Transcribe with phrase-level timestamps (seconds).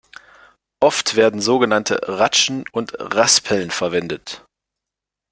[0.79, 4.43] Oft werden sogenannte Ratschen und Raspeln verwendet.